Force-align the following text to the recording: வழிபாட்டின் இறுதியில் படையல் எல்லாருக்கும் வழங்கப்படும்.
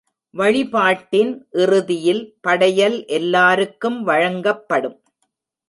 வழிபாட்டின் 0.33 1.33
இறுதியில் 1.51 2.23
படையல் 2.41 2.97
எல்லாருக்கும் 3.05 4.03
வழங்கப்படும். 4.03 4.97